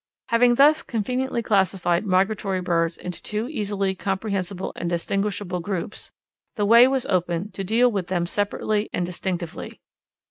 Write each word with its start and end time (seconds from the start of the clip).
Having 0.29 0.55
thus 0.55 0.81
conveniently 0.81 1.43
classified 1.43 2.07
migratory 2.07 2.59
birds 2.59 2.97
into 2.97 3.21
two 3.21 3.47
easily 3.47 3.93
comprehensible 3.93 4.73
and 4.75 4.89
distinguishable 4.89 5.59
groups, 5.59 6.11
the 6.55 6.65
way 6.65 6.87
was 6.87 7.05
open 7.05 7.51
to 7.51 7.63
deal 7.63 7.91
with 7.91 8.07
them 8.07 8.25
separately 8.25 8.89
and 8.93 9.05
distinctively. 9.05 9.79